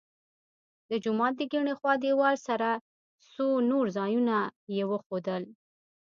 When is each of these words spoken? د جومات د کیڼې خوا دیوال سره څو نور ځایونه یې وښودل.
د 0.89 0.91
جومات 1.03 1.33
د 1.37 1.41
کیڼې 1.51 1.73
خوا 1.79 1.93
دیوال 2.03 2.35
سره 2.47 2.69
څو 3.31 3.47
نور 3.71 3.85
ځایونه 3.97 4.37
یې 4.75 4.83
وښودل. 4.91 5.43